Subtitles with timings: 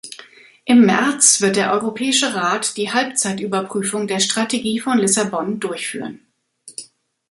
[0.65, 6.25] Im März wird der Europäische Rat die Halbzeitüberprüfung der Strategie von Lissabon durchführen.